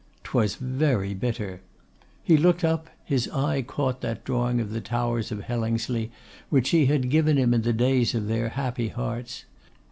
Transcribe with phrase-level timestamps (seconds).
[0.23, 1.61] 'Twas very bitter.
[2.23, 6.09] He looked up, his eye caught that drawing of the towers of Hellingsley
[6.49, 9.45] which she had given him in the days of their happy hearts.